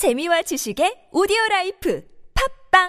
[0.00, 2.02] 재미와 지식의 오디오 life
[2.70, 2.88] 팟빵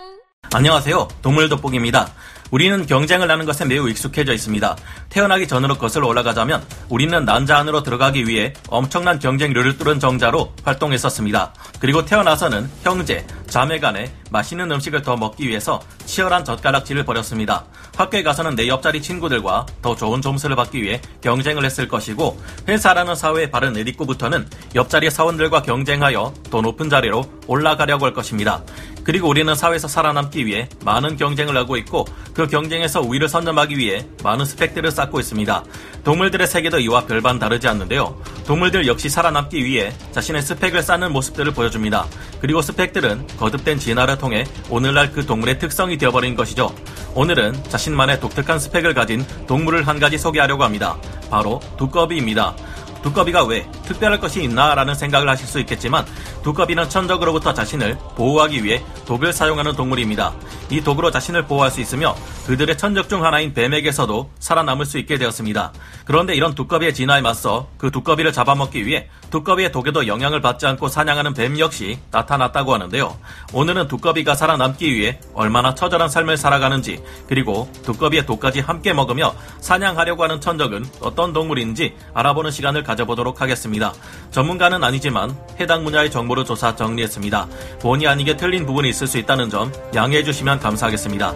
[0.53, 1.09] 안녕하세요.
[1.21, 2.09] 동물 돋보기입니다.
[2.51, 4.77] 우리는 경쟁을 하는 것에 매우 익숙해져 있습니다.
[5.09, 11.53] 태어나기 전으로 거슬러 올라가자면 우리는 난자 안으로 들어가기 위해 엄청난 경쟁률을 뚫은 정자로 활동했었습니다.
[11.81, 17.65] 그리고 태어나서는 형제, 자매 간에 맛있는 음식을 더 먹기 위해서 치열한 젓가락질을 벌였습니다.
[17.97, 23.51] 학교에 가서는 내 옆자리 친구들과 더 좋은 점수를 받기 위해 경쟁을 했을 것이고 회사라는 사회에
[23.51, 28.63] 발을 내딛고부터는 옆자리 사원들과 경쟁하여 더 높은 자리로 올라가려고 할 것입니다.
[29.03, 34.45] 그리고 우리는 사회에서 살아남기 위해 많은 경쟁을 하고 있고 그 경쟁에서 우위를 선점하기 위해 많은
[34.45, 35.63] 스펙들을 쌓고 있습니다.
[36.03, 38.19] 동물들의 세계도 이와 별반 다르지 않는데요.
[38.45, 42.05] 동물들 역시 살아남기 위해 자신의 스펙을 쌓는 모습들을 보여줍니다.
[42.39, 46.73] 그리고 스펙들은 거듭된 진화를 통해 오늘날 그 동물의 특성이 되어버린 것이죠.
[47.13, 50.97] 오늘은 자신만의 독특한 스펙을 가진 동물을 한 가지 소개하려고 합니다.
[51.29, 52.55] 바로 두꺼비입니다.
[53.01, 56.05] 두꺼비가 왜 특별할 것이 있나 라는 생각을 하실 수 있겠지만
[56.43, 60.33] 두꺼비는 천적으로부터 자신을 보호하기 위해 독을 사용하는 동물입니다.
[60.69, 62.15] 이 독으로 자신을 보호할 수 있으며
[62.47, 65.71] 그들의 천적 중 하나인 뱀에게서도 살아남을 수 있게 되었습니다.
[66.05, 71.33] 그런데 이런 두꺼비의 진화에 맞서 그 두꺼비를 잡아먹기 위해 두꺼비의 독에도 영향을 받지 않고 사냥하는
[71.33, 73.17] 뱀 역시 나타났다고 하는데요.
[73.53, 80.41] 오늘은 두꺼비가 살아남기 위해 얼마나 처절한 삶을 살아가는지 그리고 두꺼비의 독까지 함께 먹으며 사냥하려고 하는
[80.41, 83.93] 천적은 어떤 동물인지 알아보는 시간을 가져보도록 하겠습니다.
[84.31, 87.47] 전문가는 아니지만 해당 분야의 정보 를 조사 정리했습니다.
[87.81, 91.33] 본의 아니게 틀린 부분이 있을 수 있다는 점 양해해 주시면 감사하겠습니다.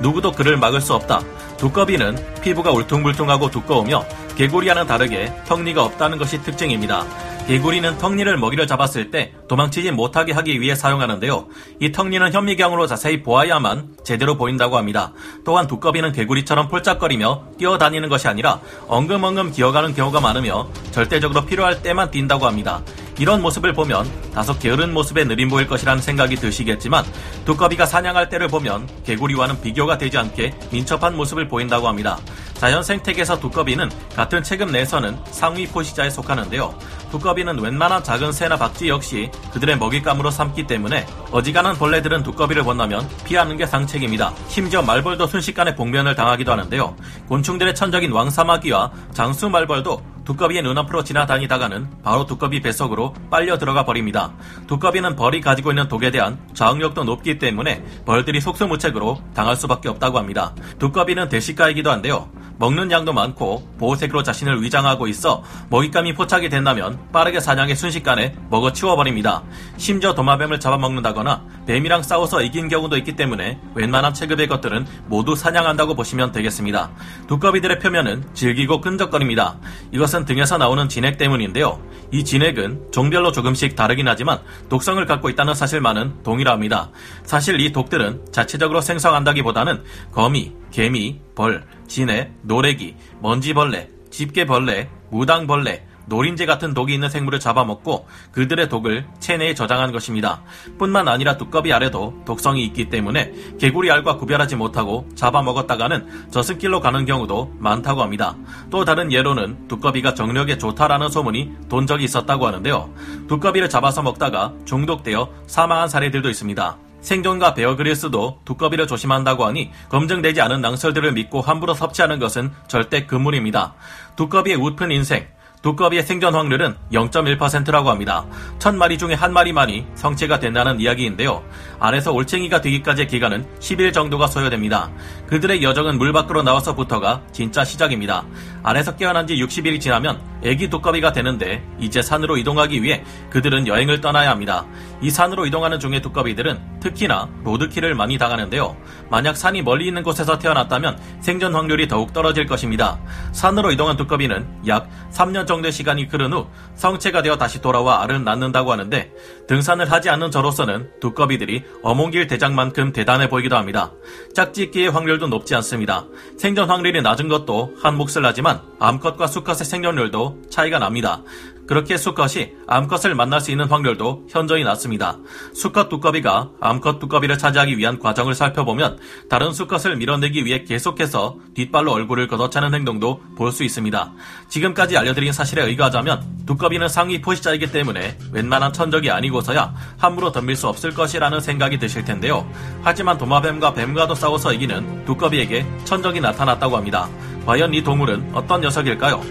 [0.00, 1.20] 누구도 그를 막을 수 없다.
[1.56, 4.04] 두꺼비는 피부가 울퉁불퉁하고 두꺼우며
[4.36, 7.04] 개구리와는 다르게 턱니가 없다는 것이 특징입니다.
[7.48, 11.46] 개구리는 턱니를 먹이를 잡았을 때 도망치지 못하게 하기 위해 사용하는데요.
[11.80, 15.12] 이 턱니는 현미경으로 자세히 보아야만 제대로 보인다고 합니다.
[15.44, 22.46] 또한 두꺼비는 개구리처럼 폴짝거리며 뛰어다니는 것이 아니라 엉금엉금 기어가는 경우가 많으며 절대적으로 필요할 때만 뛴다고
[22.46, 22.82] 합니다.
[23.18, 27.04] 이런 모습을 보면 다소 게으른 모습에 느림 보일 것이라는 생각이 드시겠지만
[27.44, 32.18] 두꺼비가 사냥할 때를 보면 개구리와는 비교가 되지 않게 민첩한 모습을 보인다고 합니다.
[32.54, 36.74] 자연 생태계에서 두꺼비는 같은 체급 내에서는 상위 포시자에 속하는데요.
[37.10, 43.56] 두꺼비는 웬만한 작은 새나 박쥐 역시 그들의 먹잇감으로 삼기 때문에 어지간한 벌레들은 두꺼비를 본다면 피하는
[43.56, 44.32] 게 상책입니다.
[44.48, 46.96] 심지어 말벌도 순식간에 봉변을 당하기도 하는데요.
[47.28, 54.34] 곤충들의 천적인 왕사마귀와 장수 말벌도 두꺼비의 눈앞으로 지나다니다가는 바로 두꺼비 뱃속으로 빨려 들어가 버립니다.
[54.66, 60.54] 두꺼비는 벌이 가지고 있는 독에 대한 저항력도 높기 때문에 벌들이 속수무책으로 당할 수밖에 없다고 합니다.
[60.78, 62.28] 두꺼비는 대식가이기도 한데요.
[62.58, 69.42] 먹는 양도 많고 보호색으로 자신을 위장하고 있어 먹잇감이 포착이 된다면 빠르게 사냥해 순식간에 먹어 치워버립니다.
[69.76, 76.32] 심지어 도마뱀을 잡아먹는다거나 뱀이랑 싸워서 이긴 경우도 있기 때문에 웬만한 체급의 것들은 모두 사냥한다고 보시면
[76.32, 76.90] 되겠습니다.
[77.28, 79.58] 두꺼비들의 표면은 질기고 끈적거립니다.
[79.92, 81.80] 이것은 등에서 나오는 진액 때문인데요.
[82.10, 86.90] 이 진액은 종별로 조금씩 다르긴 하지만 독성을 갖고 있다는 사실만은 동일합니다.
[87.24, 89.82] 사실 이 독들은 자체적으로 생성한다기보다는
[90.12, 98.68] 거미, 개미, 벌, 진해, 노래기, 먼지벌레, 집게벌레, 무당벌레, 노린재 같은 독이 있는 생물을 잡아먹고 그들의
[98.68, 100.42] 독을 체내에 저장한 것입니다.
[100.78, 107.56] 뿐만 아니라 두꺼비 알에도 독성이 있기 때문에 개구리 알과 구별하지 못하고 잡아먹었다가는 저승길로 가는 경우도
[107.58, 108.36] 많다고 합니다.
[108.70, 112.92] 또 다른 예로는 두꺼비가 정력에 좋다라는 소문이 돈 적이 있었다고 하는데요.
[113.28, 116.87] 두꺼비를 잡아서 먹다가 중독되어 사망한 사례들도 있습니다.
[117.00, 123.74] 생존과 베어그릴스도 두꺼비를 조심한다고 하니 검증되지 않은 낭설들을 믿고 함부로 섭취하는 것은 절대 금물입니다.
[124.16, 125.26] 두꺼비의 웃픈 인생,
[125.62, 128.24] 두꺼비의 생존 확률은 0.1%라고 합니다.
[128.58, 131.42] 천 마리 중에 한 마리만이 성체가 된다는 이야기인데요.
[131.80, 134.90] 안에서 올챙이가 되기까지의 기간은 10일 정도가 소요됩니다.
[135.26, 138.24] 그들의 여정은 물 밖으로 나와서부터가 진짜 시작입니다.
[138.62, 144.30] 안에서 깨어난 지 60일이 지나면 애기 두꺼비가 되는데 이제 산으로 이동하기 위해 그들은 여행을 떠나야
[144.30, 144.66] 합니다.
[145.00, 148.76] 이 산으로 이동하는 중에 두꺼비들은 특히나 로드킬을 많이 당하는데요.
[149.10, 153.00] 만약 산이 멀리 있는 곳에서 태어났다면 생존 확률이 더욱 떨어질 것입니다.
[153.32, 158.72] 산으로 이동한 두꺼비는 약 3년 정도의 시간이 흐른 후 성체가 되어 다시 돌아와 알을 낳는다고
[158.72, 159.12] 하는데
[159.48, 163.92] 등산을 하지 않는 저로서는 두꺼비들이 어몽길 대장만큼 대단해 보이기도 합니다.
[164.34, 166.06] 짝짓기의 확률도 높지 않습니다.
[166.36, 171.22] 생존 확률이 낮은 것도 한 몫을 하지만 암컷과 수컷의 생존율도 차이가 납니다.
[171.68, 175.18] 그렇게 수컷이 암컷을 만날 수 있는 확률도 현저히 낮습니다.
[175.52, 178.98] 수컷 두꺼비가 암컷 두꺼비를 차지하기 위한 과정을 살펴보면
[179.28, 184.12] 다른 수컷을 밀어내기 위해 계속해서 뒷발로 얼굴을 걷어차는 행동도 볼 수 있습니다.
[184.48, 190.94] 지금까지 알려드린 사실에 의거하자면 두꺼비는 상위 포시자이기 때문에 웬만한 천적이 아니고서야 함부로 덤빌 수 없을
[190.94, 192.50] 것이라는 생각이 드실 텐데요.
[192.82, 197.10] 하지만 도마뱀과 뱀과도 싸워서 이기는 두꺼비에게 천적이 나타났다고 합니다.
[197.44, 199.22] 과연 이 동물은 어떤 녀석일까요?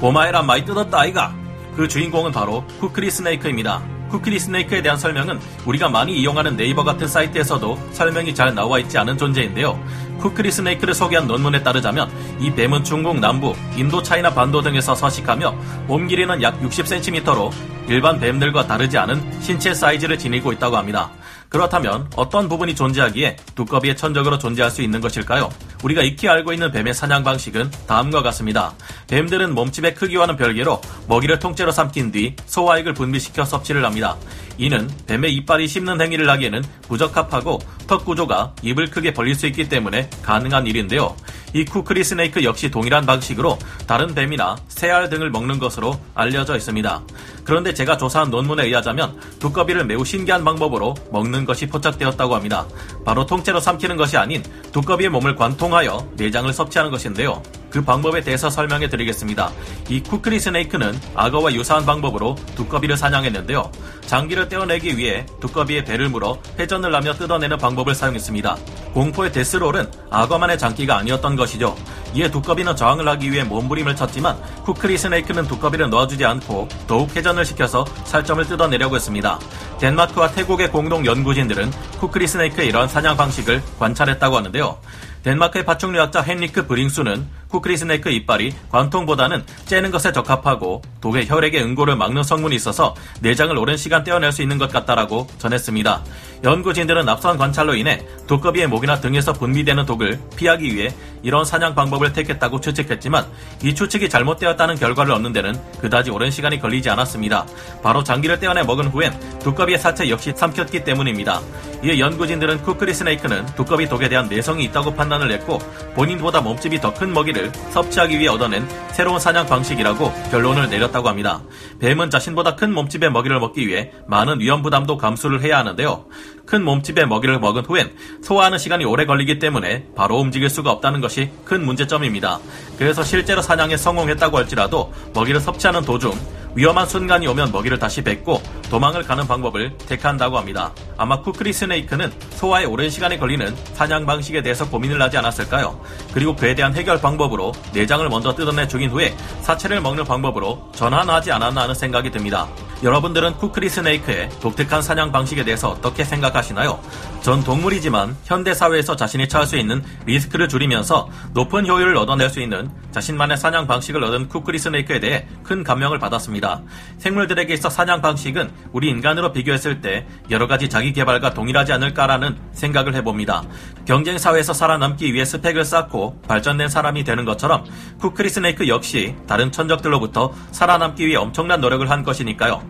[0.00, 1.34] 고마해라 많이 뜯었다 아이가
[1.76, 3.82] 그 주인공은 바로 kukri snake입니다.
[4.08, 9.18] kukri snake에 대한 설명은 우리가 많이 이용하는 네이버 같은 사이트에서도 설명이 잘 나와 있지 않은
[9.18, 9.78] 존재인데요.
[10.18, 12.10] kukri snake를 소개한 논문에 따르자면
[12.40, 15.52] 이 뱀은 중국 남부, 인도 차이나 반도 등에서 서식하며
[15.86, 17.52] 몸 길이는 약 60cm로
[17.88, 21.10] 일반 뱀들과 다르지 않은 신체 사이즈를 지니고 있다고 합니다.
[21.48, 25.50] 그렇다면 어떤 부분이 존재하기에 두꺼비의 천적으로 존재할 수 있는 것일까요?
[25.82, 28.74] 우리가 익히 알고 있는 뱀의 사냥 방식은 다음과 같습니다.
[29.08, 34.16] 뱀들은 몸집의 크기와는 별개로 먹이를 통째로 삼킨 뒤 소화액을 분비시켜 섭취를 합니다.
[34.58, 40.10] 이는 뱀의 이빨이 씹는 행위를 하기에는 부적합하고 턱 구조가 입을 크게 벌릴 수 있기 때문에
[40.22, 41.16] 가능한 일인데요.
[41.52, 47.02] 이 쿠크리 스네이크 역시 동일한 방식으로 다른 뱀이나 새알 등을 먹는 것으로 알려져 있습니다.
[47.44, 52.66] 그런데 제가 조사한 논문에 의하자면 두꺼비를 매우 신기한 방법으로 먹는 것이 포착되었다고 합니다.
[53.04, 54.42] 바로 통째로 삼키는 것이 아닌
[54.72, 57.42] 두꺼비의 몸을 관통하여 내장을 섭취하는 것인데요.
[57.70, 59.50] 그 방법에 대해서 설명해 드리겠습니다.
[59.88, 63.70] 이 쿠크리 스네이크는 악어와 유사한 방법으로 두꺼비를 사냥했는데요.
[64.06, 68.56] 장기를 떼어내기 위해 두꺼비의 배를 물어 회전을 하며 뜯어내는 방법을 사용했습니다.
[68.94, 71.76] 공포의 데스롤은 악어만의 장기가 아니었던 것이죠.
[72.14, 77.84] 이에 두꺼비는 저항을 하기 위해 몸부림을 쳤지만 kukri snake는 두꺼비를 놓아주지 않고 더욱 회전을 시켜서
[78.04, 79.38] 살점을 뜯어내려고 했습니다.
[79.78, 84.78] 덴마크와 태국의 공동 연구진들은 kukri snake의 이러한 사냥 방식을 관찰했다고 하는데요.
[85.22, 92.22] 덴마크의 파충류학자 헨리크 브링수는 kukri snake 이빨이 관통보다는 째는 것에 적합하고 독에 혈액의 응고를 막는
[92.22, 96.02] 성분이 있어서 내장을 오랜 시간 떼어낼 수 있는 것 같다라고 전했습니다.
[96.44, 102.60] 연구진들은 앞선 관찰로 인해 두꺼비의 목이나 등에서 분비되는 독을 피하기 위해 이런 사냥 방법을 택했다고
[102.60, 103.26] 추측했지만
[103.62, 107.46] 이 추측이 잘못되었다는 결과를 얻는 데는 그다지 오랜 시간이 걸리지 않았습니다.
[107.82, 111.40] 바로 장기를 떼어내 먹은 후엔 두꺼비의 사체 역시 삼켰기 때문입니다.
[111.82, 115.58] 이에 연구진들은 쿠크리 스네이크는 두꺼비 독에 대한 내성이 있다고 판단을 했고
[115.94, 121.40] 본인보다 몸집이 더 큰 먹이를 섭취하기 위해 얻어낸 새로운 사냥 방식이라고 결론을 내렸다고 합니다.
[121.78, 126.04] 뱀은 자신보다 큰 몸집의 먹이를 먹기 위해 많은 위험 부담도 감수를 해야 하는데요.
[126.44, 127.92] 큰 몸집의 먹이를 먹은 후엔
[128.22, 132.38] 소화하는 시간이 오래 걸리기 때문에 바로 움직일 수가 없다는 것이 큰 문제 점입니다.
[132.78, 136.12] 그래서 실제로 사냥에 성공했다고 할지라도 먹이를 섭취하는 도중
[136.54, 140.72] 위험한 순간이 오면 먹이를 다시 뱉고 도망을 가는 방법을 택한다고 합니다.
[140.96, 145.80] 아마 쿠크리 스네이크는 소화에 오랜 시간이 걸리는 사냥 방식에 대해서 고민을 하지 않았을까요?
[146.12, 151.62] 그리고 그에 대한 해결 방법으로 내장을 먼저 뜯어내 죽인 후에 사체를 먹는 방법으로 전환하지 않았나
[151.62, 152.48] 하는 생각이 듭니다.
[152.82, 156.80] 여러분들은 쿠크리 스네이크의 독특한 사냥 방식에 대해서 어떻게 생각하시나요?
[157.20, 162.70] 전 동물이지만 현대 사회에서 자신이 처할 수 있는 리스크를 줄이면서 높은 효율을 얻어낼 수 있는
[162.92, 166.62] 자신만의 사냥 방식을 얻은 쿠크리 스네이크에 대해 큰 감명을 받았습니다.
[166.96, 172.94] 생물들에게 있어 사냥 방식은 우리 인간으로 비교했을 때 여러 가지 자기 개발과 동일하지 않을까라는 생각을
[172.94, 173.42] 해봅니다.
[173.84, 177.64] 경쟁 사회에서 살아남기 위해 스펙을 쌓고 발전된 사람이 되는 것처럼
[178.00, 182.69] 쿠크리 스네이크 역시 다른 천적들로부터 살아남기 위해 엄청난 노력을 한 것이니까요.